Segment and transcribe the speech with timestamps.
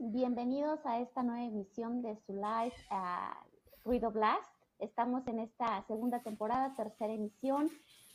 [0.00, 4.48] Bienvenidos a esta nueva emisión de su live uh, Ruido Blast.
[4.78, 7.68] Estamos en esta segunda temporada, tercera emisión.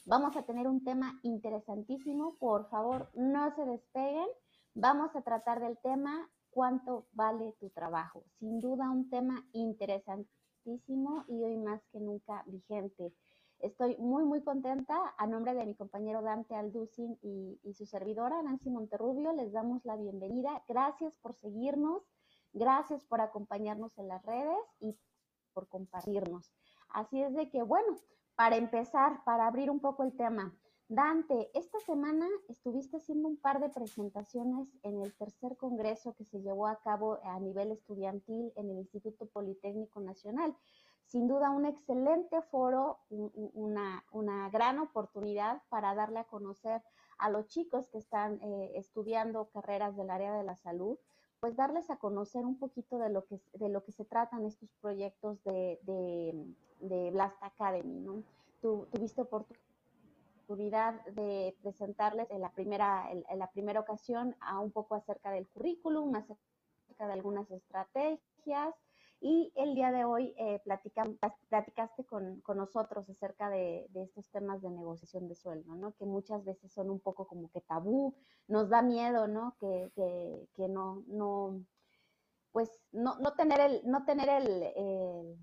[0.05, 2.38] Vamos a tener un tema interesantísimo.
[2.39, 4.27] Por favor, no se despeguen.
[4.73, 8.23] Vamos a tratar del tema cuánto vale tu trabajo.
[8.40, 13.13] Sin duda un tema interesantísimo y hoy más que nunca vigente.
[13.63, 15.16] Estoy muy, muy contenta.
[15.17, 19.85] A nombre de mi compañero Dante Alducin y, y, su servidora Nancy Monterrubio, les damos
[19.85, 20.62] la bienvenida.
[20.67, 22.04] Gracias por seguirnos,
[22.52, 24.98] gracias por acompañarnos en las redes y
[25.54, 26.52] por compartirnos.
[26.90, 27.95] Así es de que, bueno,
[28.35, 30.54] para empezar, para abrir un poco el tema,
[30.90, 36.41] Dante, esta semana estuviste haciendo un par de presentaciones en el tercer congreso que se
[36.41, 40.54] llevó a cabo a nivel estudiantil en el Instituto Politécnico Nacional
[41.05, 46.82] sin duda un excelente foro, una, una, gran oportunidad para darle a conocer
[47.18, 50.98] a los chicos que están eh, estudiando carreras del área de la salud,
[51.40, 54.70] pues darles a conocer un poquito de lo que, de lo que se tratan estos
[54.81, 56.46] proyectos de, de,
[56.79, 58.24] de Blast Academy, ¿no?
[58.62, 65.31] Tú, tuviste oportunidad de presentarles en la primera, la primera ocasión a un poco acerca
[65.31, 68.74] del currículum, acerca de algunas estrategias,
[69.25, 70.62] y el día de hoy eh,
[71.50, 75.96] platicaste con, nosotros acerca de, estos temas de negociación de sueldo, ¿no?
[75.96, 78.13] Que muchas veces son un poco como que tabú,
[78.50, 79.56] nos da miedo, ¿no?
[79.62, 79.90] Que,
[80.68, 81.63] no, no,
[82.52, 85.38] pues no, no tener el, no tener el, el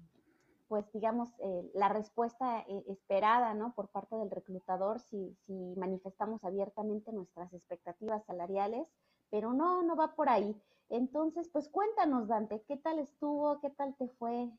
[0.69, 3.75] pues digamos, eh, la respuesta eh, esperada, ¿no?
[3.75, 8.87] Por parte del reclutador si, si manifestamos abiertamente nuestras expectativas salariales,
[9.31, 10.55] pero no, no va por ahí.
[10.89, 13.61] Entonces, pues cuéntanos, Dante, ¿qué tal estuvo?
[13.61, 14.51] ¿Qué tal te fue?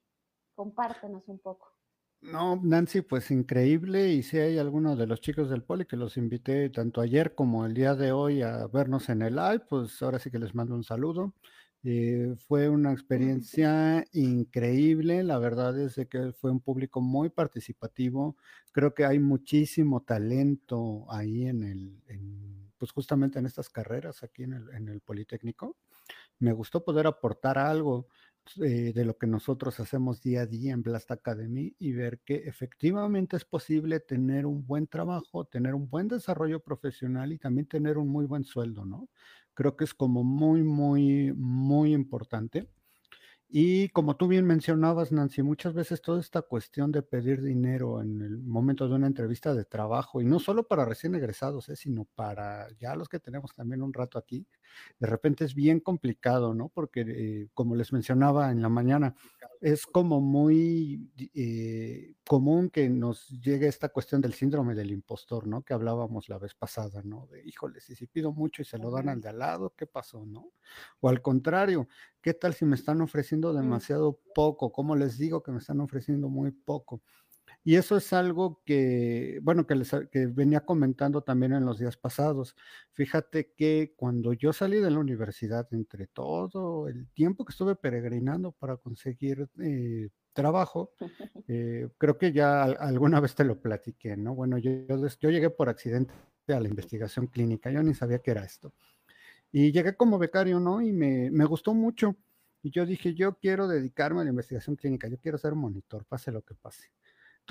[0.56, 1.68] Compártenos un poco.
[2.22, 4.10] No, Nancy, pues increíble.
[4.14, 7.66] Y si hay algunos de los chicos del Poli que los invité tanto ayer como
[7.66, 10.76] el día de hoy a vernos en el live, pues ahora sí que les mando
[10.76, 11.34] un saludo.
[11.84, 18.38] Eh, fue una experiencia increíble, la verdad es que fue un público muy participativo.
[18.72, 22.51] Creo que hay muchísimo talento ahí en el, en,
[22.82, 25.78] pues justamente en estas carreras aquí en el, en el Politécnico
[26.40, 28.08] me gustó poder aportar algo
[28.58, 32.38] eh, de lo que nosotros hacemos día a día en Blast Academy y ver que
[32.48, 38.00] efectivamente es posible tener un buen trabajo, tener un buen desarrollo profesional y también tener
[38.00, 39.10] un muy buen sueldo, ¿no?
[39.54, 42.68] Creo que es como muy, muy, muy importante.
[43.54, 48.22] Y como tú bien mencionabas, Nancy, muchas veces toda esta cuestión de pedir dinero en
[48.22, 51.76] el momento de una entrevista de trabajo, y no solo para recién egresados, ¿eh?
[51.76, 54.48] sino para ya los que tenemos también un rato aquí,
[55.00, 56.70] de repente es bien complicado, ¿no?
[56.70, 59.16] Porque eh, como les mencionaba en la mañana,
[59.62, 65.62] es como muy eh, común que nos llegue esta cuestión del síndrome del impostor, ¿no?
[65.62, 67.28] Que hablábamos la vez pasada, ¿no?
[67.28, 69.86] De, híjole, si, si pido mucho y se lo dan al de al lado, ¿qué
[69.86, 70.52] pasó, no?
[71.00, 71.88] O al contrario,
[72.22, 74.72] ¿qué tal si me están ofreciendo demasiado poco?
[74.72, 77.02] ¿Cómo les digo que me están ofreciendo muy poco?
[77.64, 81.96] Y eso es algo que, bueno, que, les, que venía comentando también en los días
[81.96, 82.56] pasados.
[82.94, 88.52] Fíjate que cuando yo salí de la universidad, entre todo el tiempo que estuve peregrinando
[88.52, 90.92] para conseguir eh, trabajo,
[91.48, 94.34] eh, creo que ya alguna vez te lo platiqué, ¿no?
[94.34, 94.72] Bueno, yo,
[95.20, 96.14] yo, llegué por accidente
[96.48, 98.74] a la investigación clínica, yo ni sabía qué era esto.
[99.52, 100.82] Y llegué como becario, ¿no?
[100.82, 102.16] Y me, me gustó mucho.
[102.64, 106.32] Y yo dije, yo quiero dedicarme a la investigación clínica, yo quiero ser monitor, pase
[106.32, 106.90] lo que pase.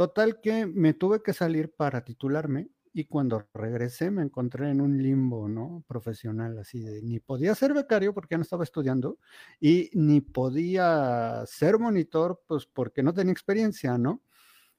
[0.00, 4.96] Total que me tuve que salir para titularme y cuando regresé me encontré en un
[5.02, 5.84] limbo, ¿no?
[5.86, 9.18] Profesional, así de ni podía ser becario porque ya no estaba estudiando
[9.60, 14.22] y ni podía ser monitor, pues porque no tenía experiencia, ¿no?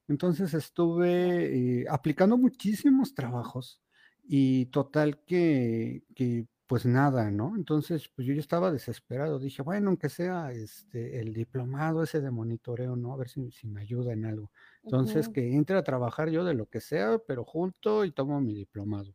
[0.07, 3.81] Entonces estuve eh, aplicando muchísimos trabajos
[4.23, 7.55] y total que, que pues nada, ¿no?
[7.57, 9.39] Entonces, pues yo estaba desesperado.
[9.39, 13.13] Dije, bueno, aunque sea este, el diplomado ese de monitoreo, ¿no?
[13.13, 14.51] A ver si, si me ayuda en algo.
[14.83, 18.53] Entonces, que entre a trabajar yo de lo que sea, pero junto y tomo mi
[18.53, 19.13] diplomado.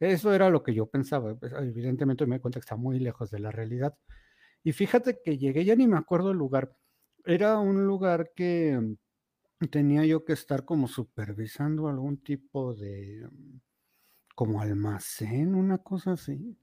[0.00, 1.34] Eso era lo que yo pensaba.
[1.34, 3.96] Pues, evidentemente me di cuenta que está muy lejos de la realidad.
[4.62, 6.76] Y fíjate que llegué, ya ni me acuerdo el lugar.
[7.24, 8.96] Era un lugar que
[9.70, 13.28] tenía yo que estar como supervisando algún tipo de,
[14.34, 16.56] como almacén, una cosa así.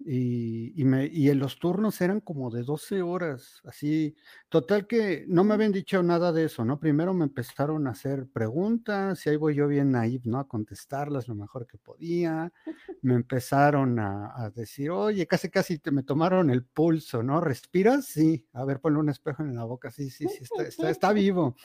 [0.00, 4.16] Y, y, me, y en los turnos eran como de 12 horas, así.
[4.48, 6.78] Total que no me habían dicho nada de eso, ¿no?
[6.78, 10.38] Primero me empezaron a hacer preguntas y ahí voy yo bien naive, ¿no?
[10.38, 12.52] A contestarlas lo mejor que podía.
[13.02, 17.40] Me empezaron a, decir, oye, casi, casi te, me tomaron el pulso, ¿no?
[17.40, 18.06] ¿Respiras?
[18.06, 18.46] Sí.
[18.52, 21.56] A ver, ponle un espejo en la boca, sí, sí, sí, está, está, está vivo.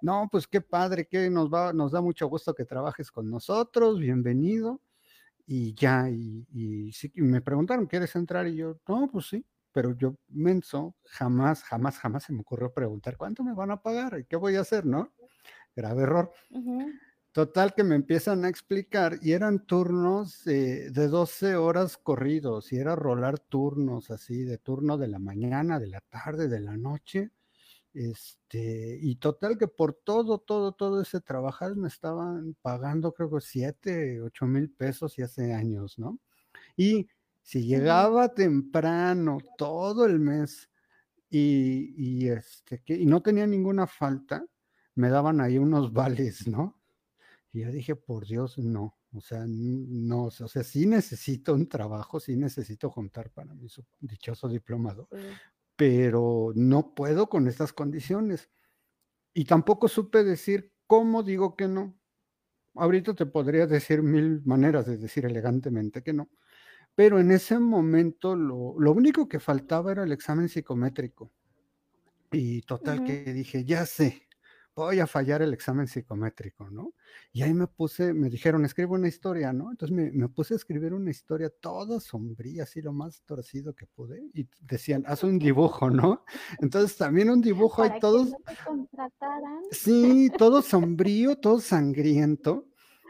[0.00, 3.98] No, pues qué padre, que nos va, nos da mucho gusto que trabajes con nosotros,
[3.98, 4.80] bienvenido
[5.46, 8.46] y ya, y, y, sí, me preguntaron, ¿quieres entrar?
[8.48, 13.16] Y yo, no, pues sí, pero yo menso, jamás, jamás, jamás se me ocurrió preguntar
[13.16, 15.12] cuánto me van a pagar y qué voy a hacer, ¿no?
[15.76, 16.32] Grave error.
[17.32, 22.94] Total que me empiezan a explicar y eran turnos de 12 horas corridos y era
[22.94, 27.32] rolar turnos así, de turno de la mañana, de la tarde, de la noche.
[27.94, 33.40] Este, y total que por todo, todo, todo ese trabajar me estaban pagando creo que
[33.40, 36.18] 7, 8 mil pesos y hace años, ¿no?
[36.76, 37.06] Y
[37.40, 40.68] si llegaba temprano todo el mes
[41.30, 44.44] y, y, este, que, y no tenía ninguna falta,
[44.96, 46.80] me daban ahí unos vales, ¿no?
[47.52, 48.98] Y yo dije, por Dios, no.
[49.12, 53.68] O sea, no, o sea, sí necesito un trabajo, sí necesito juntar para mi
[54.00, 55.08] dichoso diplomado,
[55.76, 58.50] pero no puedo con estas condiciones.
[59.34, 61.98] Y tampoco supe decir cómo digo que no.
[62.76, 66.30] Ahorita te podría decir mil maneras de decir elegantemente que no,
[66.96, 71.32] pero en ese momento lo, lo único que faltaba era el examen psicométrico.
[72.32, 74.23] Y total que dije, ya sé,
[74.74, 76.94] voy a fallar el examen psicométrico, ¿no?
[77.32, 79.70] Y ahí me puse, me dijeron, escribe una historia, ¿no?
[79.70, 84.30] Entonces me, puse a escribir una historia toda sombría, así lo más torcido que pude,
[84.32, 86.24] y decían, haz un dibujo, ¿no?
[86.60, 88.34] Entonces también un dibujo hay todos...
[89.70, 92.66] sí, todo sombrío, todo sangriento.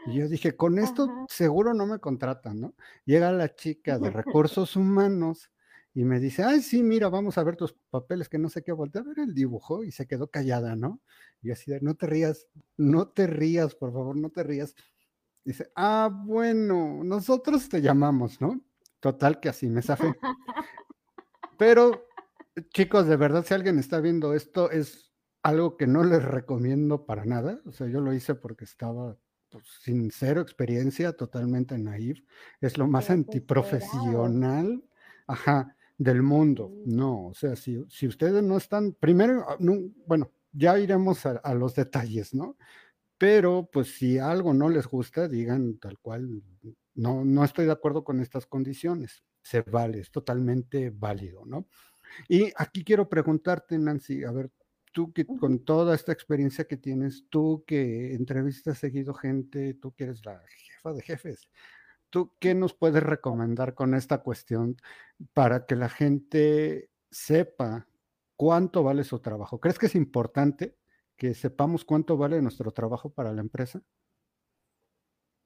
[0.07, 2.75] Y yo dije, con esto seguro no me contratan, ¿no?
[3.05, 5.49] Llega la chica de recursos humanos
[5.95, 8.73] y me dice, ay, sí, mira, vamos a ver tus papeles, que no sé qué,
[8.73, 10.99] volteé a ver el dibujo y se quedó callada, ¿no?
[11.41, 14.75] Y así de, no te rías, no te rías, por favor, no te rías.
[15.45, 18.61] Dice, ah, bueno, nosotros te llamamos, ¿no?
[18.99, 20.13] Total que así me zafé.
[21.57, 22.09] Pero,
[22.73, 25.13] chicos, de verdad, si alguien está viendo esto, es
[25.43, 27.61] algo que no les recomiendo para nada.
[27.65, 32.19] O sea, yo lo hice porque estaba pues, sin cero experiencia, totalmente naif.
[32.59, 34.83] Es lo más antiprofesional.
[35.25, 36.71] Ajá del mundo.
[36.85, 39.57] No, o sea, si, si ustedes no están, primero, ah,
[40.05, 42.57] bueno, ya iremos a, los detalles, ¿no?
[43.17, 46.43] Pero pues si algo no les gusta, digan tal cual,
[46.95, 49.23] no, no estoy de acuerdo con estas condiciones.
[49.41, 51.67] Se vale, es totalmente válido, ¿no?
[52.27, 54.51] Y aquí quiero preguntarte, Nancy, a ver,
[54.91, 60.05] tú que con toda esta experiencia que tienes, tú que entrevistas seguido gente, tú que
[60.05, 61.49] eres la jefa de jefes,
[62.09, 64.77] ¿Tú qué nos puedes recomendar con esta cuestión
[65.33, 67.87] para que la gente sepa
[68.35, 69.59] cuánto vale su trabajo?
[69.59, 70.77] ¿Crees que es importante
[71.17, 73.81] que sepamos cuánto vale nuestro trabajo para la empresa?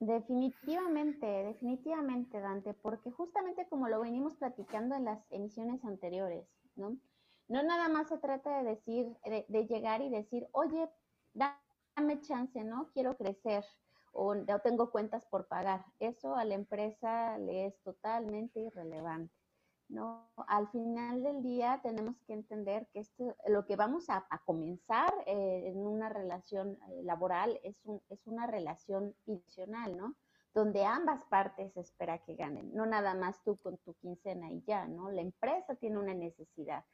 [0.00, 6.96] Definitivamente, definitivamente, Dante, porque justamente como lo venimos platicando en las emisiones anteriores, ¿no?
[7.48, 10.88] No nada más se trata de decir, de, de llegar y decir, oye,
[11.34, 12.90] dame chance, ¿no?
[12.94, 13.64] Quiero crecer,
[14.12, 15.84] o no tengo cuentas por pagar.
[15.98, 19.34] Eso a la empresa le es totalmente irrelevante.
[19.90, 20.30] ¿no?
[20.46, 25.64] Al final del día tenemos que entender que esto, lo que vamos a, comenzar eh,
[25.66, 30.14] en una relación eh, laboral es, un, es una relación adicional, ¿no?
[30.54, 34.86] Donde ambas partes espera que ganen, no nada más tú con tu quincena y ya,
[34.86, 35.10] ¿no?
[35.10, 36.84] La empresa tiene una necesidad.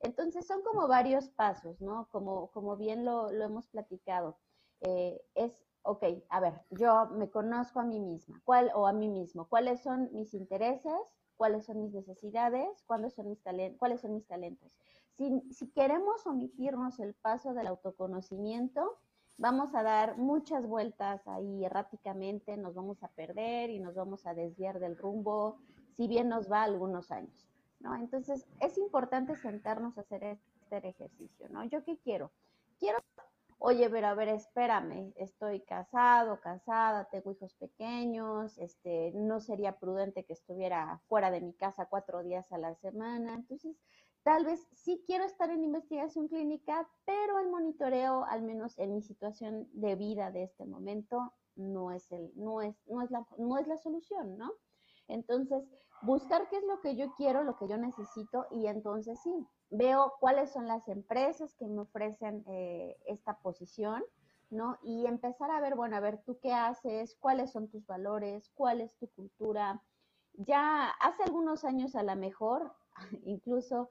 [0.00, 2.08] Entonces son como varios pasos, ¿no?
[2.10, 4.38] Como, como bien lo, lo hemos platicado.
[4.80, 5.52] Eh, es
[5.84, 9.46] ok, a ver, yo me conozco a mí misma, ¿cuál o a mí mismo?
[9.48, 10.98] ¿Cuáles son mis intereses?
[11.36, 12.82] ¿Cuáles son mis necesidades?
[12.86, 13.40] ¿Cuáles son mis?
[13.78, 14.72] ¿Cuáles son mis talentos?
[15.16, 18.98] Si, si queremos omitirnos el paso del autoconocimiento,
[19.36, 24.34] vamos a dar muchas vueltas ahí erráticamente, nos vamos a perder y nos vamos a
[24.34, 25.58] desviar del rumbo,
[25.96, 27.46] si bien nos va algunos años,
[27.80, 27.94] ¿no?
[27.96, 31.64] Entonces, es importante sentarnos a hacer este ejercicio, ¿no?
[31.64, 32.30] ¿Yo qué quiero?
[32.78, 32.98] Quiero
[33.58, 40.24] oye, pero a ver, espérame, estoy casado, casada, tengo hijos pequeños, este, no sería prudente
[40.24, 43.34] que estuviera fuera de mi casa cuatro días a la semana.
[43.34, 43.76] Entonces,
[44.22, 49.02] tal vez sí quiero estar en investigación clínica, pero el monitoreo, al menos en mi
[49.02, 53.58] situación de vida de este momento, no es, el, no es, no es, la, no
[53.58, 54.50] es la solución, ¿no?
[55.08, 55.62] Entonces,
[56.02, 60.14] buscar qué es lo que yo quiero, lo que yo necesito, y entonces sí, veo
[60.20, 64.02] cuáles son las empresas que me ofrecen eh, esta posición,
[64.50, 64.78] ¿no?
[64.82, 68.80] Y empezar a ver, bueno, a ver, tú qué haces, cuáles son tus valores, cuál
[68.80, 69.82] es tu cultura.
[70.34, 72.72] Ya hace algunos años a lo mejor,
[73.24, 73.90] incluso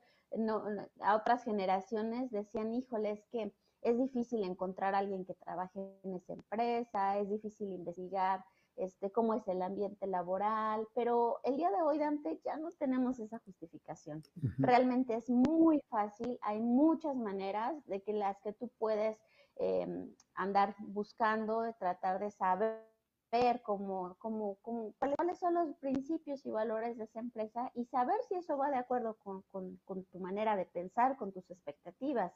[1.02, 6.16] a otras generaciones decían, híjole, es que es difícil encontrar a alguien que trabaje en
[6.16, 8.44] esa empresa, es difícil investigar
[8.76, 13.20] este, cómo es el ambiente laboral, pero el día de hoy, Dante, ya no tenemos
[13.20, 14.24] esa justificación.
[14.58, 19.18] Realmente es muy fácil, hay muchas maneras de que las que tú puedes
[19.56, 22.94] em, andar buscando, tratar de saber
[23.34, 28.16] saber cómo, cómo, cómo, cuáles son los principios y valores de esa empresa y saber
[28.28, 32.32] si eso va de acuerdo con, con, con tu manera de pensar, con tus expectativas.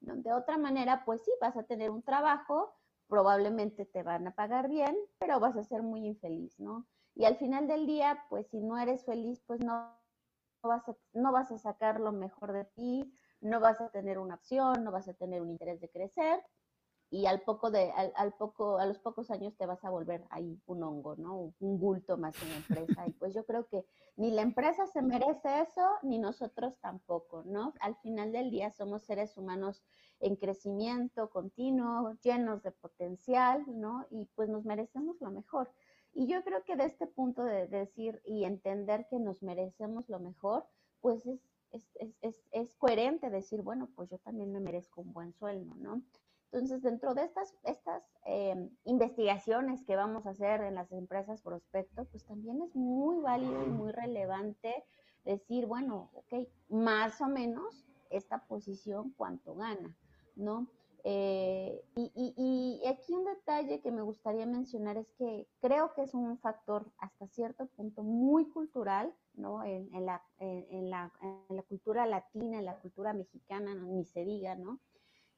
[0.00, 2.74] De otra manera, pues sí, vas a tener un trabajo,
[3.12, 6.86] probablemente te van a pagar bien, pero vas a ser muy infeliz, ¿no?
[7.14, 9.94] Y al final del día, pues si no eres feliz, pues no
[10.62, 14.36] vas a, no vas a sacar lo mejor de ti, no vas a tener una
[14.36, 16.42] opción, no vas a tener un interés de crecer
[17.12, 20.58] y al poco de, al, poco, a los pocos años te vas a volver ahí
[20.64, 21.52] un hongo, ¿no?
[21.60, 23.06] Un bulto más en la empresa.
[23.06, 23.84] Y pues yo creo que
[24.16, 27.74] ni la empresa se merece eso, ni nosotros tampoco, ¿no?
[27.80, 29.82] Al final del día somos seres humanos
[30.20, 34.06] en crecimiento continuo, llenos de potencial, ¿no?
[34.10, 35.70] Y pues nos merecemos lo mejor.
[36.14, 40.18] Y yo creo que de este punto de decir y entender que nos merecemos lo
[40.18, 40.66] mejor,
[41.02, 41.42] pues es,
[41.72, 46.00] es, es, es coherente decir, bueno, pues yo también me merezco un buen sueldo, ¿no?
[46.52, 52.04] Entonces, dentro de estas, estas em, investigaciones que vamos a hacer en las empresas prospecto,
[52.04, 54.84] pues también es muy válido y muy relevante
[55.24, 59.96] decir, bueno, ok, más o menos esta posición cuánto gana,
[60.36, 60.68] ¿no?
[61.04, 66.14] Eh, y, y, aquí un detalle que me gustaría mencionar es que creo que es
[66.14, 69.64] un factor hasta cierto punto muy cultural, ¿no?
[69.64, 71.10] En, la, en la,
[71.66, 74.78] cultura latina, en la cultura mexicana, ni se diga, ¿no?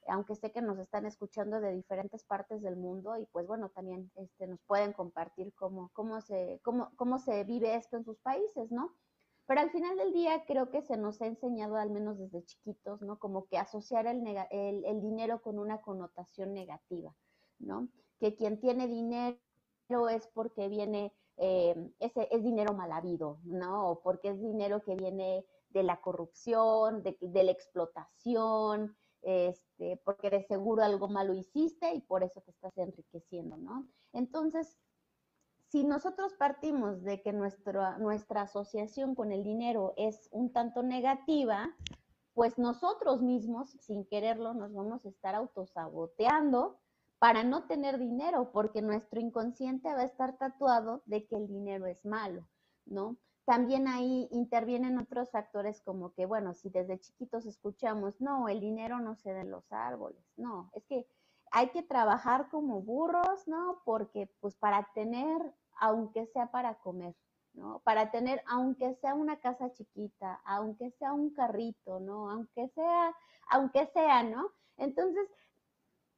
[0.08, 4.10] Aunque sé que nos están escuchando de diferentes partes del mundo y pues bueno, también
[4.16, 8.70] este, nos pueden compartir cómo, cómo, se, cómo, cómo se vive esto en sus países,
[8.70, 8.94] ¿no?
[9.46, 13.02] Pero al final del día creo que se nos ha enseñado, al menos desde chiquitos,
[13.02, 13.18] ¿no?
[13.18, 17.14] Como que asociar el, el, dinero con una connotación negativa,
[17.58, 17.88] ¿no?
[18.20, 19.38] Que quien tiene dinero
[20.10, 23.90] es porque viene, eh, ese, es dinero mal habido, ¿no?
[23.90, 30.30] O porque es dinero que viene de la corrupción, de, de la explotación, este, porque
[30.30, 33.88] de seguro algo malo hiciste y por eso te estás enriqueciendo, ¿no?
[34.12, 34.76] Entonces,
[35.68, 41.74] si nosotros partimos de que nuestra, nuestra asociación con el dinero es un tanto negativa,
[42.34, 46.78] pues nosotros mismos, sin quererlo, nos vamos a estar autosaboteando
[47.18, 51.86] para no tener dinero, porque nuestro inconsciente va a estar tatuado de que el dinero
[51.86, 52.46] es malo,
[52.84, 53.16] ¿no?
[53.44, 59.00] También ahí intervienen otros factores como que, bueno, si desde chiquitos escuchamos, no, el dinero
[59.00, 61.06] no se da en los árboles, no, es que
[61.50, 63.80] hay que trabajar como burros, ¿no?
[63.84, 65.40] Porque pues para tener,
[65.78, 67.14] aunque sea para comer,
[67.52, 67.80] ¿no?
[67.84, 72.30] Para tener, aunque sea una casa chiquita, aunque sea un carrito, ¿no?
[72.30, 73.14] Aunque sea,
[73.50, 74.50] aunque sea, ¿no?
[74.78, 75.28] Entonces,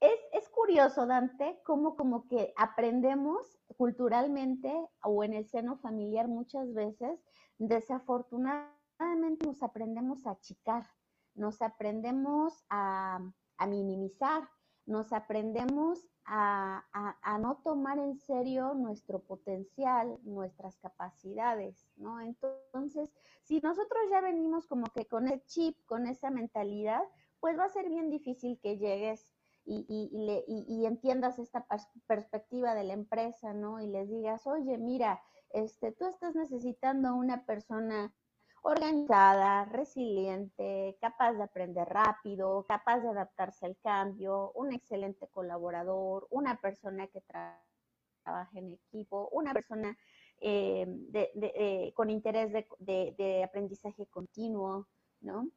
[0.00, 6.72] es, es, curioso, Dante, cómo como que aprendemos culturalmente o en el seno familiar muchas
[6.72, 7.20] veces,
[7.58, 10.86] desafortunadamente nos aprendemos a achicar,
[11.34, 13.20] nos aprendemos a,
[13.68, 14.48] minimizar,
[14.86, 22.20] nos aprendemos a, a, a, no tomar en serio nuestro potencial, nuestras capacidades, ¿no?
[22.20, 27.02] Entonces, si nosotros ya venimos como que con el chip, con esa mentalidad,
[27.40, 29.35] pues va a ser bien difícil que llegues
[29.66, 31.66] y, y, y, entiendas esta
[32.06, 33.80] perspectiva de la empresa, ¿no?
[33.80, 35.20] Y les digas, oye, mira,
[35.50, 38.14] este, tú estás necesitando una persona
[38.62, 46.60] organizada, resiliente, capaz de aprender rápido, capaz de adaptarse al cambio, un excelente colaborador, una
[46.60, 49.96] persona que trabaje en equipo, una persona
[50.40, 54.88] eh, de, de, eh, con interés de, aprendizaje continuo,
[55.20, 55.48] ¿no?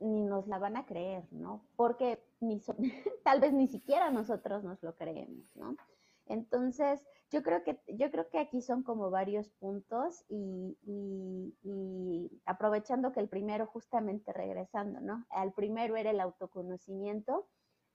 [0.00, 1.64] Ni nos la van a creer, ¿no?
[1.76, 2.60] Porque ni
[3.24, 5.76] tal vez ni siquiera nosotros nos lo creemos, ¿no?
[6.26, 10.78] Entonces, yo creo que, yo creo que aquí son como varios puntos y,
[11.62, 15.26] y, aprovechando que el primero, justamente regresando, ¿no?
[15.30, 17.46] Al primero era el autoconocimiento,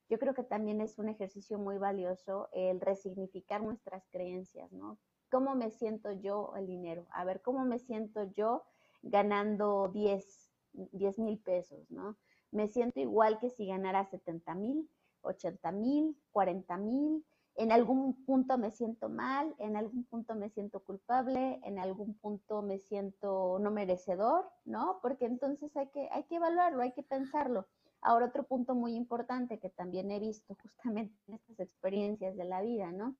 [0.09, 4.97] yo creo que también es un ejercicio muy valioso el resignificar nuestras creencias, ¿no?
[5.31, 7.07] ¿Cómo me siento yo el dinero?
[7.11, 8.63] A ver, ¿cómo me siento yo
[9.03, 12.17] ganando 10, 10 mil pesos, ¿no?
[12.51, 14.89] Me siento igual que si ganara 70 mil,
[15.21, 17.25] 80 mil, 40 mil.
[17.55, 22.61] En algún punto me siento mal, en algún punto me siento culpable, en algún punto
[22.61, 24.99] me siento no merecedor, ¿no?
[25.01, 27.67] Porque entonces hay que, hay que evaluarlo, hay que pensarlo.
[28.01, 32.61] Ahora otro punto muy importante que también he visto justamente en estas experiencias de la
[32.61, 33.17] vida, ¿no?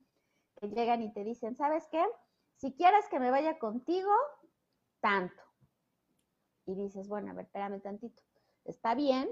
[0.56, 2.04] Que llegan y te dicen, ¿sabes qué?
[2.56, 4.12] Si quieres que me vaya contigo,
[5.02, 5.49] tanto
[6.70, 8.22] y dices, bueno, a ver, espérame tantito,
[8.64, 9.28] está bien,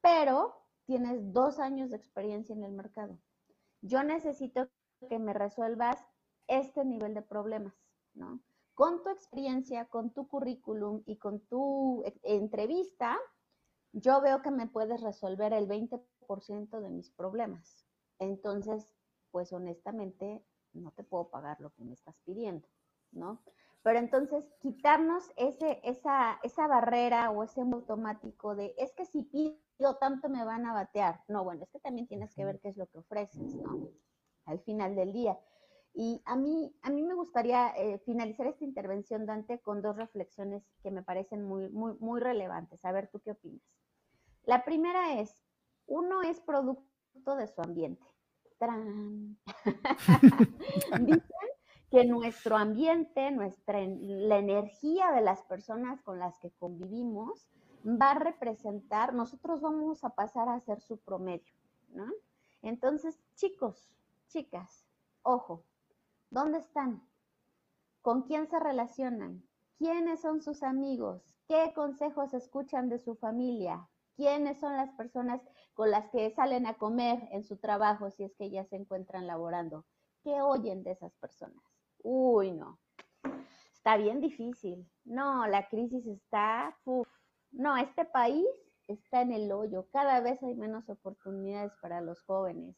[0.00, 0.54] pero
[0.86, 3.18] tienes dos años de experiencia en el mercado.
[3.82, 4.68] Yo necesito
[5.08, 6.04] que me resuelvas
[6.46, 7.74] este nivel de problemas,
[8.14, 8.40] ¿no?
[8.74, 13.18] Con tu experiencia, con tu currículum y con tu e, entrevista,
[13.92, 17.84] yo veo que me puedes resolver el 20% de mis problemas.
[18.20, 18.94] Entonces,
[19.32, 22.68] pues honestamente no te puedo pagar lo que me estás pidiendo,
[23.10, 23.42] ¿no?
[23.82, 29.96] Pero entonces quitarnos ese, esa, esa barrera o ese automático de, es que si pido
[30.00, 31.22] tanto me van a batear.
[31.28, 33.88] No, bueno, es que también tienes que ver qué es lo que ofreces, ¿no?
[34.46, 35.38] Al final del día.
[35.94, 40.62] Y a mí, a mí me gustaría eh, finalizar esta intervención, Dante, con dos reflexiones
[40.82, 42.84] que me parecen muy, muy, muy relevantes.
[42.84, 43.62] A ver, ¿tú qué opinas?
[44.44, 45.42] La primera es,
[45.86, 48.04] uno es producto de su ambiente.
[51.00, 51.22] Dicen
[51.90, 57.48] que nuestro ambiente, nuestra, la energía de las personas con las que convivimos
[57.84, 61.54] va a representar, nosotros vamos a pasar a ser su promedio,
[61.90, 62.06] ¿no?
[62.60, 63.90] Entonces, chicos,
[64.28, 64.84] chicas,
[65.22, 65.64] ojo,
[66.30, 67.02] ¿dónde están?
[68.02, 69.42] ¿Con quién se relacionan?
[69.78, 71.22] ¿Quiénes son sus amigos?
[71.46, 73.88] ¿Qué consejos escuchan de su familia?
[74.16, 75.40] ¿Quiénes son las personas
[75.72, 79.26] con las que salen a comer en su trabajo si es que ya se encuentran
[79.26, 79.86] laborando?
[80.24, 81.77] ¿Qué oyen de esas personas?
[82.02, 82.78] Uy, no.
[83.72, 84.86] Está bien difícil.
[85.04, 86.76] No, la crisis está...
[87.50, 88.46] No, este país
[88.86, 89.86] está en el hoyo.
[89.92, 92.76] Cada vez hay menos oportunidades para los jóvenes.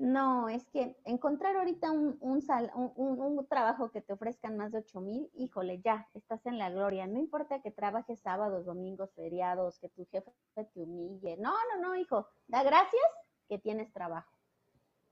[0.00, 5.30] No, es que encontrar ahorita un, un, trabajo que te ofrezcan más de 8 mil,
[5.34, 7.06] híjole, ya, estás en la gloria.
[7.06, 11.36] No importa que trabajes sábados, domingos, feriados, que tu jefe te humille.
[11.36, 13.02] No, no, no, hijo, da gracias
[13.46, 14.32] que tienes trabajo.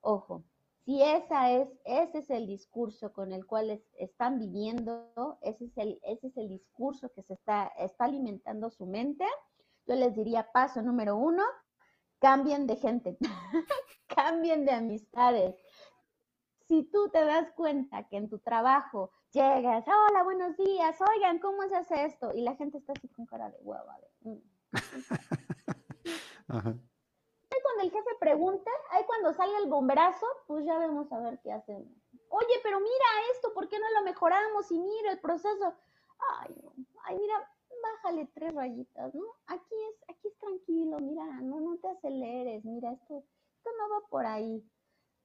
[0.00, 0.44] Ojo,
[0.88, 6.00] si esa es, ese es el discurso con el cual están viviendo, ese es, el,
[6.02, 9.26] ese es el discurso que se está, está alimentando su mente,
[9.86, 11.42] yo les diría paso número uno,
[12.20, 13.18] cambien de gente,
[14.08, 15.56] cambien de amistades.
[16.68, 21.68] Si tú te das cuenta que en tu trabajo llegas, hola, buenos días, oigan, ¿cómo
[21.68, 22.32] se hace esto?
[22.34, 23.58] Y la gente está así con cara de
[24.22, 24.38] mm".
[27.62, 28.70] cuando el jefe pregunta,
[29.20, 31.88] cuando sale el bomberazo, pues ya vemos a ver qué hacemos.
[32.28, 34.70] Oye, pero mira esto, ¿por qué no lo mejoramos?
[34.70, 35.74] Y mira el proceso.
[36.38, 36.72] Ay, no.
[37.04, 37.50] Ay, mira,
[37.82, 39.24] bájale tres rayitas, ¿no?
[39.46, 43.24] Aquí es, aquí es tranquilo, mira, no, no te aceleres, mira, esto,
[43.56, 44.64] esto no va por ahí.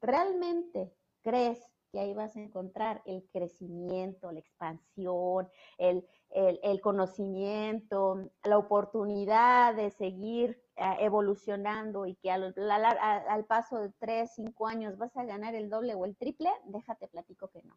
[0.02, 1.60] ¿Realmente crees
[1.92, 9.92] que ahí vas a encontrar el crecimiento, la expansión, el, el conocimiento, la oportunidad de
[9.92, 15.94] seguir evolucionando y que al, paso de tres, cinco años vas a ganar el doble
[15.94, 17.76] o el triple, déjate platico que no,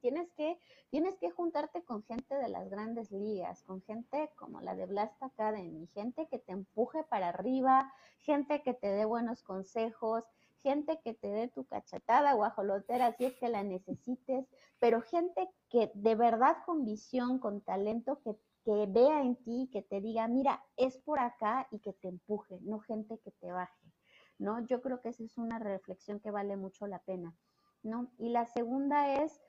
[0.00, 0.58] Tienes que,
[0.90, 5.22] tienes que juntarte con gente de las grandes ligas, con gente como la de Blast
[5.22, 10.24] Academy, gente que te empuje para arriba, gente que te dé buenos consejos,
[10.62, 14.46] gente que te dé tu cachetada guajolotera si es que la necesites,
[14.78, 18.36] pero gente que de verdad con visión, con talento, que
[18.68, 22.60] que vea en ti, que te diga, mira, es por acá y que te empuje,
[22.60, 23.94] no gente que te baje,
[24.38, 24.60] ¿no?
[24.66, 27.34] Yo creo que esa es una reflexión que vale mucho la pena,
[27.82, 28.12] ¿no?
[28.18, 29.40] Y la segunda es,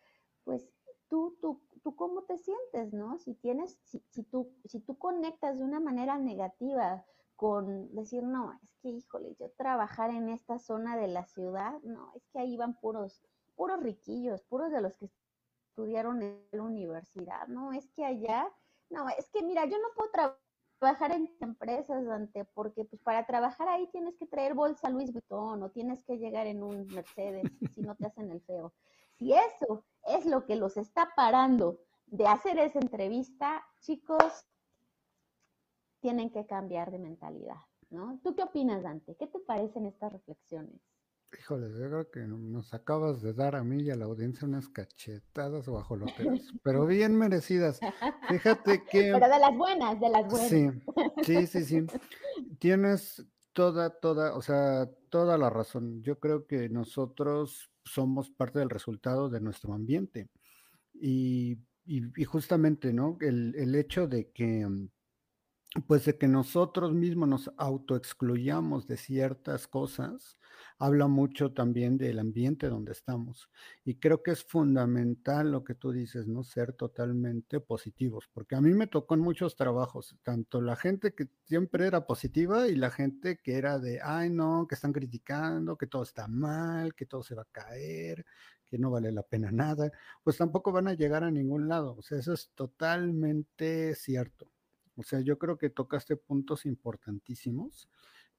[0.45, 0.71] pues,
[1.09, 3.17] tú, tú, tú cómo te sientes, ¿no?
[3.17, 7.05] Si tienes, si, si, tú, si tú conectas de una manera negativa
[7.35, 12.13] con decir, no, es que, híjole, yo trabajar en esta zona de la ciudad, no,
[12.15, 13.21] es que ahí van puros,
[13.57, 15.09] puros riquillos, puros de los que
[15.67, 17.73] estudiaron en la universidad, ¿no?
[17.73, 18.49] Es que allá
[18.89, 20.09] no, es que mira, yo no puedo
[20.79, 25.61] trabajar en empresas, Dante, porque pues para trabajar ahí tienes que traer bolsa Luis Vuitton
[25.63, 28.73] o tienes que llegar en un Mercedes si no te hacen el feo.
[29.17, 34.45] Si eso es lo que los está parando de hacer esa entrevista, chicos,
[35.99, 38.19] tienen que cambiar de mentalidad, ¿no?
[38.23, 39.15] ¿Tú qué opinas, Dante?
[39.15, 40.81] ¿Qué te parecen estas reflexiones?
[41.37, 44.67] Híjole, yo creo que nos acabas de dar a mí y a la audiencia unas
[44.67, 47.79] cachetadas bajo los pelos, pero bien merecidas.
[48.27, 49.11] Fíjate que...
[49.13, 50.49] Pero de las buenas, de las buenas.
[50.49, 50.69] Sí,
[51.23, 51.85] sí, sí, sí.
[52.57, 56.01] Tienes toda, toda, o sea, toda la razón.
[56.01, 60.29] Yo creo que nosotros somos parte del resultado de nuestro ambiente.
[60.93, 63.17] Y, y, justamente, ¿no?
[63.21, 64.67] El, el hecho de que
[65.87, 70.38] pues de que nosotros mismos nos autoexcluyamos de ciertas cosas,
[70.79, 73.49] habla mucho también del ambiente donde estamos.
[73.83, 76.43] Y creo que es fundamental lo que tú dices, ¿no?
[76.43, 81.27] Ser totalmente positivos, porque a mí me tocó en muchos trabajos, tanto la gente que
[81.43, 85.87] siempre era positiva y la gente que era de, ay, no, que están criticando, que
[85.87, 88.25] todo está mal, que todo se va a caer,
[88.69, 89.91] que no vale la pena nada,
[90.23, 91.95] pues tampoco van a llegar a ningún lado.
[91.97, 94.51] O sea, eso es totalmente cierto.
[94.95, 97.89] O sea, yo creo que tocaste puntos importantísimos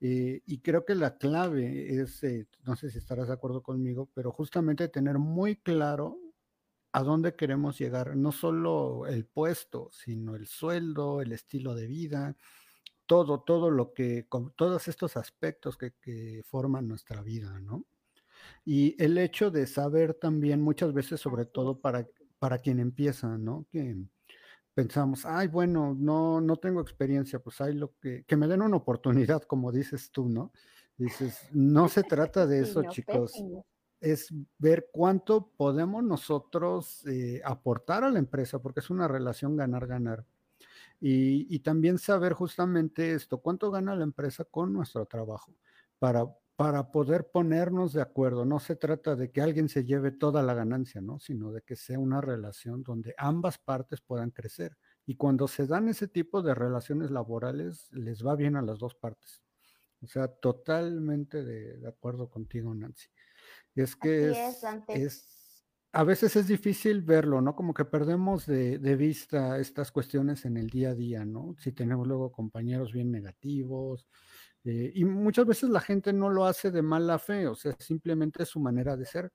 [0.00, 4.10] eh, y creo que la clave es, eh, no sé si estarás de acuerdo conmigo,
[4.14, 6.18] pero justamente tener muy claro
[6.92, 12.36] a dónde queremos llegar, no solo el puesto, sino el sueldo, el estilo de vida,
[13.06, 17.86] todo, todo lo que, todos estos aspectos que, que forman nuestra vida, ¿no?
[18.64, 22.08] Y el hecho de saber también muchas veces, sobre todo para,
[22.38, 23.66] para quien empieza, ¿no?
[23.70, 23.96] Que
[24.80, 28.78] pensamos, ay, bueno, no, no tengo experiencia, pues hay lo que, que me den una
[28.78, 30.52] oportunidad, como dices tú, ¿no?
[30.96, 33.34] Dices, no se trata de eso, chicos.
[34.00, 40.24] Es ver cuánto podemos nosotros eh, aportar a la empresa, porque es una relación ganar-ganar.
[40.98, 45.52] Y, y, también saber justamente esto, cuánto gana la empresa con nuestro trabajo,
[45.98, 46.24] para,
[46.60, 48.44] para poder ponernos de acuerdo.
[48.44, 51.18] No se trata de que alguien se lleve toda la ganancia, ¿no?
[51.18, 54.76] Sino de que sea una relación donde ambas partes puedan crecer.
[55.06, 58.94] Y cuando se dan ese tipo de relaciones laborales, les va bien a las dos
[58.94, 59.42] partes.
[60.02, 63.08] O sea, totalmente de, acuerdo contigo, Nancy.
[63.74, 64.30] Es que
[64.88, 65.40] es,
[65.92, 67.56] a veces es difícil verlo, ¿no?
[67.56, 71.56] Como que perdemos de, vista estas cuestiones en el día a día, ¿no?
[71.58, 74.06] Si tenemos luego compañeros bien negativos,
[74.64, 78.42] eh, y muchas veces la gente no lo hace de mala fe, o sea, simplemente
[78.42, 79.32] es su manera de ser.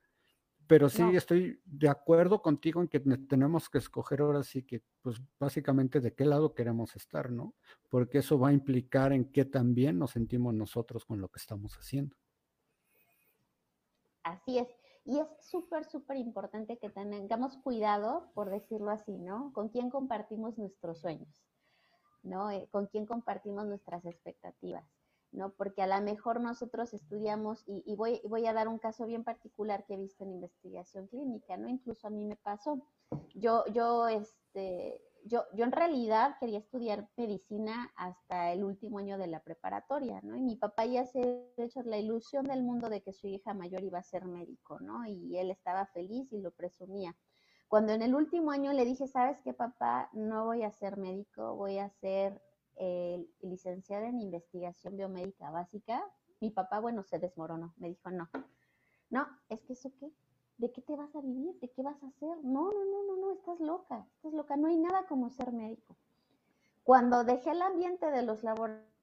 [0.67, 5.21] Pero sí estoy de acuerdo contigo en que tenemos que escoger ahora sí que, pues
[5.39, 7.53] básicamente de qué lado queremos estar, ¿no?
[7.87, 11.77] Porque eso va a implicar en qué también nos sentimos nosotros con lo que estamos
[11.77, 12.15] haciendo.
[14.23, 14.67] Así es.
[15.03, 19.53] Y es súper, súper importante que tengamos cuidado, por decirlo así, ¿no?
[19.53, 21.43] Con quién compartimos nuestros sueños,
[22.23, 22.49] ¿no?
[22.49, 24.83] Eh, con quién compartimos nuestras expectativas.
[25.35, 25.51] ¿No?
[25.51, 29.85] Porque a lo mejor nosotros estudiamos, y, voy, voy, a dar un caso bien particular
[29.85, 31.67] que he visto en investigación clínica, ¿no?
[31.67, 32.81] Incluso a mí me pasó.
[33.33, 39.27] Yo, yo, este, yo, yo en realidad quería estudiar medicina hasta el último año de
[39.27, 40.35] la preparatoria, ¿no?
[40.35, 41.21] Y mi papá ya se
[41.57, 44.79] ha hecho la ilusión del mundo de que su hija mayor iba a ser médico,
[44.79, 45.05] ¿no?
[45.05, 47.15] Y él estaba feliz y lo presumía.
[47.67, 50.09] Cuando en el último año le dije, ¿sabes qué, papá?
[50.13, 52.39] No voy a ser médico, voy a ser
[53.41, 56.03] licenciada en investigación biomédica básica,
[56.41, 58.29] mi papá, bueno, se desmoronó, me dijo, no,
[59.09, 60.11] no, es que eso qué,
[60.57, 61.57] ¿de qué te vas a vivir?
[61.59, 62.37] ¿De qué vas a hacer?
[62.43, 65.95] No, no, no, no, no, estás loca, estás loca, no hay nada como ser médico.
[66.83, 68.95] Cuando dejé el ambiente de los laboratorios,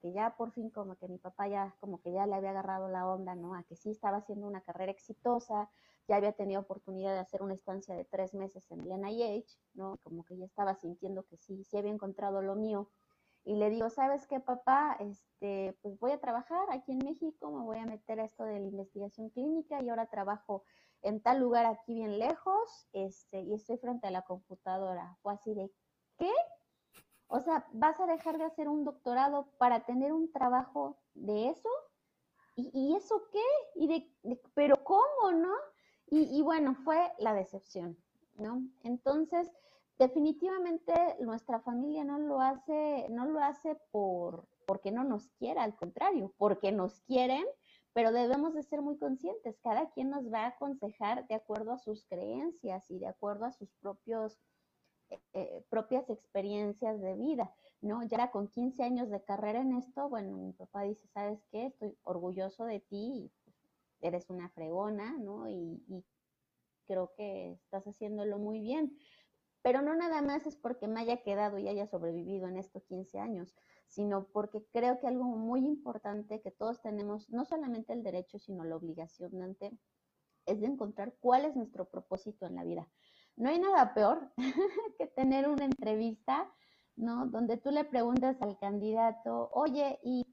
[0.00, 2.88] que ya por fin como que mi papá ya como que ya le había agarrado
[2.88, 3.54] la onda, ¿no?
[3.54, 5.68] A que sí estaba haciendo una carrera exitosa,
[6.08, 9.98] ya había tenido oportunidad de hacer una estancia de tres meses en el NIH, ¿no?
[10.02, 12.90] Como que ya estaba sintiendo que sí, sí había encontrado lo mío.
[13.44, 14.96] Y le digo, ¿sabes qué, papá?
[15.00, 18.58] Este, pues voy a trabajar aquí en México, me voy a meter a esto de
[18.58, 20.64] la investigación clínica y ahora trabajo
[21.02, 25.16] en tal lugar aquí bien lejos, este, y estoy frente a la computadora.
[25.22, 25.70] Fue así de,
[26.18, 26.32] ¿qué?
[27.28, 31.68] O sea, ¿vas a dejar de hacer un doctorado para tener un trabajo de eso?
[32.56, 33.44] ¿Y, eso qué?
[33.76, 35.54] ¿Y de, pero cómo, no?
[36.10, 37.96] Y, bueno, fue la decepción,
[38.36, 38.62] ¿no?
[38.82, 39.50] Entonces,
[39.98, 45.76] definitivamente nuestra familia no lo hace, no lo hace por, porque no nos quiera, al
[45.76, 47.44] contrario, porque nos quieren,
[47.92, 49.58] pero debemos de ser muy conscientes.
[49.62, 53.52] Cada quien nos va a aconsejar de acuerdo a sus creencias y de acuerdo a
[53.52, 54.38] sus propios,
[55.10, 58.02] eh, eh, propias experiencias de vida, ¿no?
[58.04, 61.66] Ya con 15 años de carrera en esto, bueno, mi papá dice, ¿sabes qué?
[61.66, 63.30] Estoy orgulloso de ti
[64.00, 65.48] eres una fregona, ¿no?
[65.48, 66.04] Y,
[66.86, 68.96] creo que estás haciéndolo muy bien.
[69.60, 73.18] Pero no nada más es porque me haya quedado y haya sobrevivido en estos 15
[73.18, 73.54] años,
[73.86, 78.64] sino porque creo que algo muy importante que todos tenemos, no solamente el derecho, sino
[78.64, 79.76] la obligación de
[80.46, 82.88] es de encontrar cuál es nuestro propósito en la vida.
[83.36, 84.32] No hay nada peor
[84.98, 86.50] que tener una entrevista,
[86.96, 87.26] ¿no?
[87.26, 90.26] Donde tú le preguntas al candidato, oye, ¿y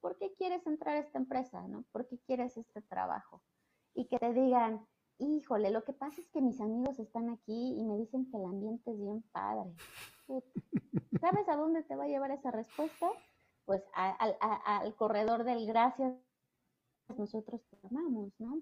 [0.00, 1.66] ¿por qué quieres entrar a esta empresa?
[1.68, 1.84] ¿no?
[1.92, 3.42] ¿Por qué quieres este trabajo?
[3.94, 4.86] Y que te digan,
[5.18, 8.44] híjole, lo que pasa es que mis amigos están aquí y me dicen que el
[8.44, 9.74] ambiente es bien padre.
[11.20, 13.08] ¿Sabes a dónde te va a llevar esa respuesta?
[13.64, 16.14] Pues al corredor del gracias
[17.16, 18.60] nosotros te amamos, ¿no?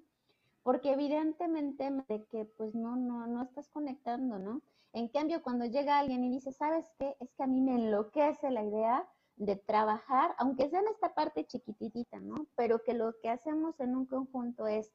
[0.62, 4.62] Porque evidentemente de que pues no, no, no estás conectando, ¿no?
[4.92, 7.16] En cambio, cuando llega alguien y dice, ¿sabes qué?
[7.20, 11.46] Es que a mí me enloquece la idea de trabajar, aunque sea en esta parte
[11.46, 12.46] chiquititita, ¿no?
[12.56, 14.92] Pero que lo que hacemos en un conjunto es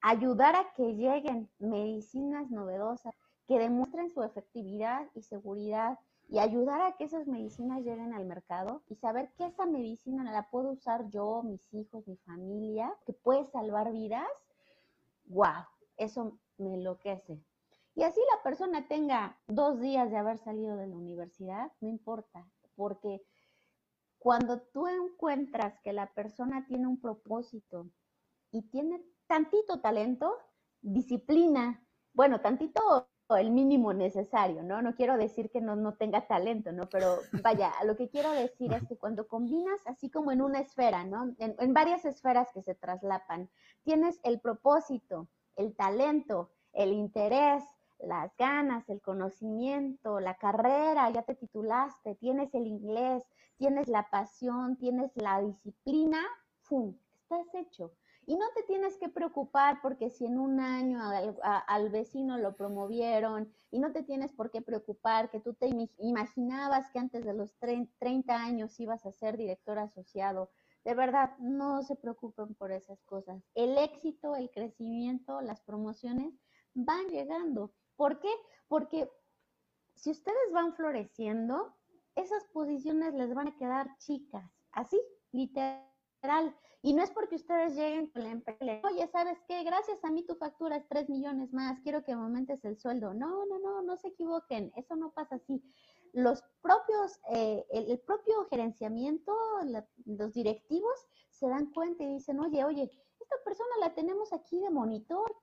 [0.00, 3.14] ayudar a que lleguen medicinas novedosas
[3.46, 8.82] que demuestren su efectividad y seguridad y ayudar a que esas medicinas lleguen al mercado
[8.88, 13.44] y saber que esa medicina la puedo usar yo, mis hijos, mi familia, que puede
[13.46, 14.26] salvar vidas,
[15.26, 15.66] wow,
[15.98, 17.38] eso me enloquece.
[17.94, 22.48] Y así la persona tenga dos días de haber salido de la universidad, no importa,
[22.74, 23.22] porque
[24.22, 27.88] cuando tú encuentras que la persona tiene un propósito
[28.52, 30.32] y tiene tantito talento,
[30.80, 34.80] disciplina, bueno, tantito el mínimo necesario, ¿no?
[34.80, 36.88] No quiero decir que no, no tenga talento, ¿no?
[36.88, 41.04] Pero vaya, lo que quiero decir es que cuando combinas así como en una esfera,
[41.04, 41.34] ¿no?
[41.38, 43.50] En, en varias esferas que se traslapan,
[43.82, 47.64] tienes el propósito, el talento, el interés,
[48.02, 53.24] las ganas, el conocimiento, la carrera, ya te titulaste, tienes el inglés,
[53.56, 56.20] tienes la pasión, tienes la disciplina,
[56.60, 56.96] ¡fum!
[57.22, 57.92] Estás hecho.
[58.24, 61.00] Y no te tienes que preocupar porque si en un año
[61.42, 66.90] al, vecino lo promovieron y no te tienes por qué preocupar que tú te imaginabas
[66.90, 70.50] que antes de los 30 años ibas a ser director asociado.
[70.84, 73.42] De verdad, no se preocupen por esas cosas.
[73.54, 76.32] El éxito, el crecimiento, las promociones
[76.74, 77.72] van llegando.
[77.96, 78.30] ¿Por qué?
[78.68, 79.10] Porque
[79.94, 81.74] si ustedes van floreciendo,
[82.14, 85.00] esas posiciones les van a quedar chicas, así,
[85.30, 86.56] literal.
[86.82, 89.62] Y no es porque ustedes lleguen con la empresa, oye, ¿sabes qué?
[89.62, 93.14] Gracias a mí tu factura es 3 millones más, quiero que aumentes el sueldo.
[93.14, 95.62] No, no, no, no se equivoquen, eso no pasa así.
[96.12, 99.32] Los propios, eh, el, propio gerenciamiento,
[100.04, 104.70] los directivos se dan cuenta y dicen, oye, oye, esta persona la tenemos aquí de
[104.70, 105.34] monitor.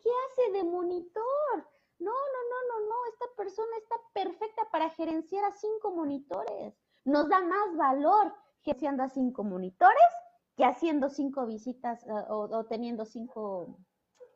[0.00, 1.68] ¿Qué hace de monitor?
[1.98, 6.74] No, no, no, no, no, esta persona está perfecta para gerenciar a cinco monitores.
[7.04, 10.10] Nos da más valor gerenciando a cinco monitores
[10.56, 13.78] que haciendo cinco visitas eh, o, teniendo cinco,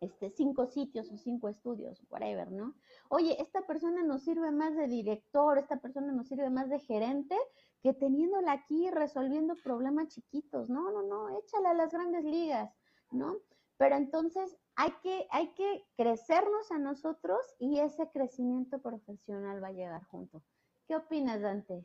[0.00, 2.74] este, cinco sitios o cinco estudios, whatever, ¿no?
[3.08, 7.36] Oye, esta persona nos sirve más de director, esta persona nos sirve más de gerente
[7.82, 10.68] que teniéndola aquí resolviendo problemas chiquitos.
[10.68, 12.74] No, no, no, échala a las grandes ligas,
[13.10, 13.36] ¿no?
[13.76, 19.72] Pero entonces hay que, hay que crecernos a nosotros y ese crecimiento profesional va a
[19.72, 20.40] llegar junto.
[20.86, 21.84] ¿Qué opinas, Dante?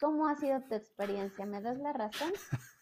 [0.00, 1.44] ¿Cómo ha sido tu experiencia?
[1.46, 2.32] ¿Me das la razón?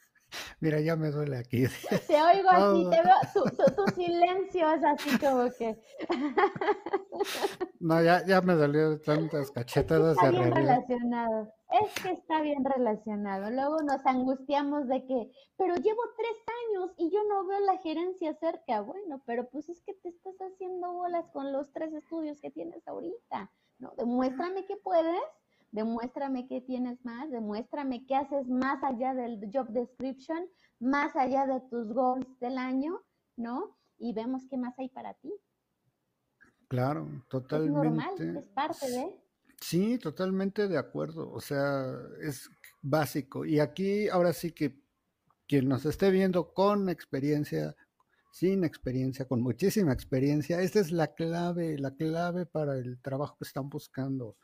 [0.61, 1.65] Mira, ya me duele aquí.
[2.07, 5.81] Te oigo así, te veo, tu, silencio es así como que...
[7.81, 13.51] No, ya, ya me dolió tantas cachetadas está bien relacionado, es que está bien relacionado.
[13.51, 16.45] Luego nos angustiamos de que, pero llevo tres
[16.77, 18.81] años y yo no veo la gerencia cerca.
[18.81, 22.87] Bueno, pero pues es que te estás haciendo bolas con los tres estudios que tienes
[22.87, 23.51] ahorita.
[23.79, 25.23] No, demuéstrame que puedes
[25.73, 30.49] demuéstrame qué tienes más, demuéstrame qué haces más allá del job description,
[30.81, 33.03] más allá de tus goals del año,
[33.37, 33.77] ¿no?
[33.99, 35.33] Y vemos qué más hay para ti.
[36.69, 37.79] Claro, totalmente.
[37.79, 39.21] Es normal, es parte de.
[39.61, 41.31] Sí, totalmente de acuerdo.
[41.31, 42.51] O sea, es
[42.83, 43.45] básico.
[43.45, 44.83] Y aquí, ahora sí que
[45.47, 47.75] quien nos esté viendo con experiencia,
[48.33, 53.45] sin experiencia, con muchísima experiencia, esta es la clave, la clave para el trabajo que
[53.45, 54.37] están buscando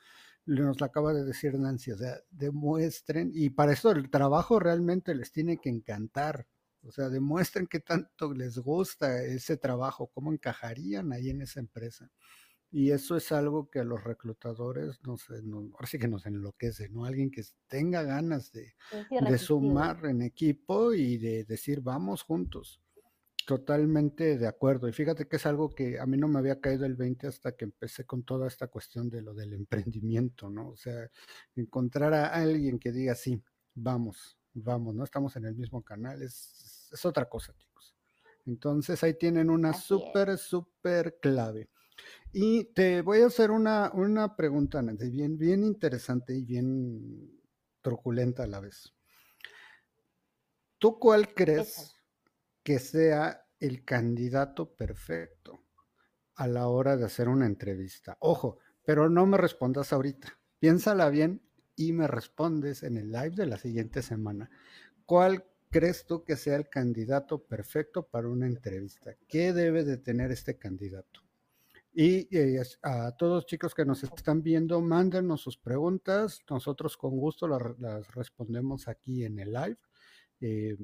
[0.46, 5.14] nos la acaba de decir Nancy, o sea, demuestren, y para eso el trabajo realmente
[5.14, 6.46] les tiene que encantar,
[6.82, 12.10] o sea, demuestren qué tanto les gusta ese trabajo, cómo encajarían ahí en esa empresa.
[12.74, 16.24] Y eso es algo que a los reclutadores, no sé, no, ahora sí que nos
[16.24, 17.04] enloquece, ¿no?
[17.04, 18.74] Alguien que tenga ganas de,
[19.10, 22.80] de sumar en equipo y de decir, vamos juntos.
[23.46, 24.88] Totalmente de acuerdo.
[24.88, 27.52] Y fíjate que es algo que a mí no me había caído el 20 hasta
[27.52, 30.70] que empecé con toda esta cuestión de lo del emprendimiento, ¿no?
[30.70, 31.10] O sea,
[31.54, 33.42] encontrar a alguien que diga, sí,
[33.74, 37.94] vamos, vamos, no estamos en el mismo canal, es, es otra cosa, chicos.
[38.46, 41.68] Entonces ahí tienen una súper, súper clave.
[42.32, 47.40] Y te voy a hacer una, una pregunta, Nancy, bien, bien interesante y bien
[47.82, 48.94] truculenta a la vez.
[50.78, 51.94] ¿Tú cuál crees?
[52.62, 55.64] que sea el candidato perfecto
[56.36, 58.16] a la hora de hacer una entrevista.
[58.20, 60.38] Ojo, pero no me respondas ahorita.
[60.58, 61.42] Piénsala bien
[61.76, 64.50] y me respondes en el live de la siguiente semana.
[65.06, 69.16] ¿Cuál crees tú que sea el candidato perfecto para una entrevista?
[69.28, 71.20] ¿Qué debe de tener este candidato?
[71.94, 76.40] Y eh, a todos chicos que nos están viendo, mándenos sus preguntas.
[76.48, 79.78] Nosotros con gusto las, respondemos aquí en el live.
[80.40, 80.76] Eh,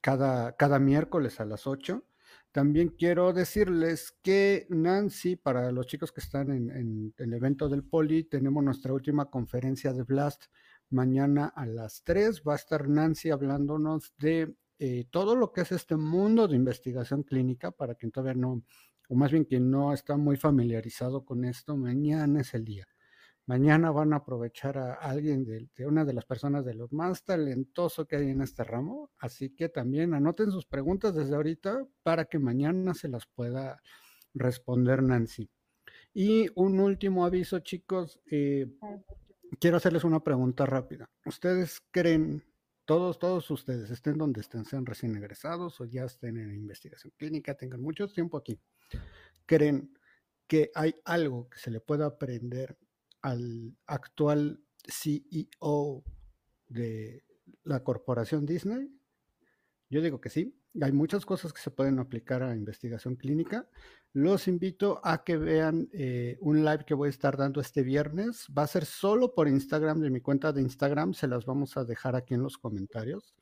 [0.00, 2.04] cada, cada miércoles a las 8.
[2.50, 8.24] También quiero decirles que Nancy, para los chicos que están en, el evento del Poli,
[8.24, 10.46] tenemos nuestra última conferencia de Blast
[10.90, 12.42] mañana a las 3.
[12.46, 17.22] Va a estar Nancy hablándonos de eh, todo lo que es este mundo de investigación
[17.22, 18.62] clínica, para quien todavía no,
[19.12, 22.88] o más bien quien no está muy familiarizado con esto, mañana es el día.
[23.44, 28.06] Mañana van a aprovechar a alguien de, una de las personas de los más talentoso
[28.06, 29.10] que hay en este ramo.
[29.18, 33.82] Así que también anoten sus preguntas desde ahorita para que mañana se las pueda
[34.32, 35.50] responder Nancy.
[36.14, 38.18] Y un último aviso, chicos.
[38.30, 38.66] Eh,
[39.60, 41.10] quiero hacerles una pregunta rápida.
[41.26, 42.42] ¿Ustedes creen,
[42.84, 47.54] todos, todos ustedes, estén donde estén, sean recién egresados o ya estén en investigación clínica,
[47.54, 48.60] tengan mucho tiempo aquí,
[49.46, 49.92] creen
[50.46, 52.76] que hay algo que se le pueda aprender
[53.22, 56.04] al actual CEO
[56.68, 57.24] de
[57.64, 58.90] la corporación Disney?
[59.92, 60.58] Yo digo que sí.
[60.80, 63.68] Hay muchas cosas que se pueden aplicar a investigación clínica.
[64.14, 68.46] Los invito a que vean eh, un live que voy a estar dando este viernes.
[68.56, 71.12] Va a ser solo por Instagram, de mi cuenta de Instagram.
[71.12, 73.34] Se las vamos a dejar aquí en los comentarios.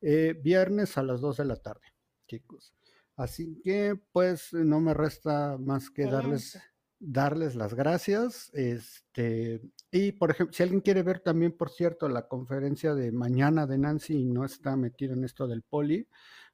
[0.00, 1.86] Eh, viernes a las 2 de la tarde,
[2.26, 2.74] chicos.
[3.14, 6.58] Así que pues no me resta más que darles
[7.06, 8.50] darles las gracias.
[8.54, 13.66] Este, y por ejemplo, si alguien quiere ver también, por cierto, la conferencia de mañana
[13.66, 16.08] de Nancy y no está metido en esto del poli,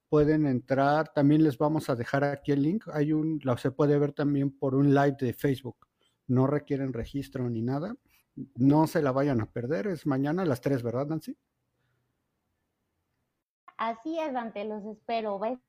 [0.08, 1.12] pueden entrar.
[1.12, 2.84] También les vamos a dejar aquí el link.
[2.92, 5.86] Hay un, lo se puede ver también por un live de Facebook.
[6.26, 7.94] No requieren registro ni nada.
[8.56, 9.86] No se la vayan a perder.
[9.86, 11.36] Es mañana a las 3, ¿verdad, Nancy?
[13.76, 15.38] Así es, Dante, los espero.
[15.38, 15.60] Va a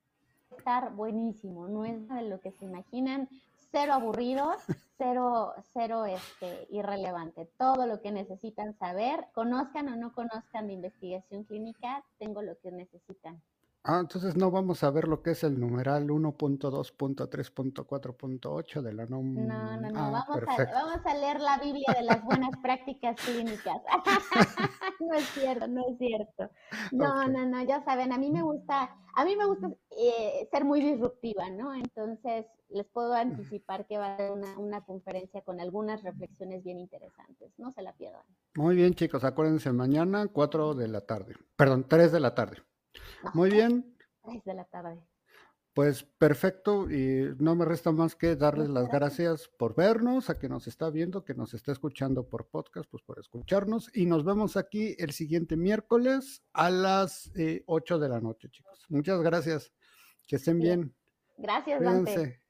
[0.57, 1.67] estar buenísimo.
[1.67, 3.29] No es de lo que se imaginan
[3.71, 4.57] cero aburridos,
[4.97, 7.45] cero, cero este, irrelevante.
[7.57, 12.71] Todo lo que necesitan saber, conozcan o no conozcan de investigación clínica, tengo lo que
[12.71, 13.41] necesitan.
[13.83, 19.47] Ah, entonces no vamos a ver lo que es el numeral 1.2.3.4.8 de la NOM.
[19.47, 23.19] No, no, no, ah, vamos, a, vamos, a, leer la Biblia de las buenas prácticas
[23.19, 23.81] clínicas.
[24.99, 26.51] no es cierto, no es cierto.
[26.91, 30.63] No, no, no, ya saben, a mí me gusta, a mí me gusta eh, ser
[30.63, 31.73] muy disruptiva, ¿no?
[31.73, 36.77] Entonces, les puedo anticipar que va a haber una, una, conferencia con algunas reflexiones bien
[36.77, 37.51] interesantes.
[37.57, 38.21] No se la pierdan.
[38.53, 41.33] Muy bien, chicos, acuérdense, mañana 4 de la tarde.
[41.55, 42.57] Perdón, 3 de la tarde.
[43.33, 43.95] Muy bien.
[44.23, 45.01] 3 de la tarde.
[45.73, 50.49] Pues perfecto, y no me resta más que darles las gracias por vernos, a que
[50.49, 54.57] nos está viendo, que nos está escuchando por podcast, pues por escucharnos, y nos vemos
[54.57, 57.31] aquí el siguiente miércoles a las
[57.67, 58.85] 8 eh, de la noche, chicos.
[58.89, 59.71] Muchas gracias,
[60.27, 60.93] que estén bien.
[61.37, 62.40] Gracias, Dante.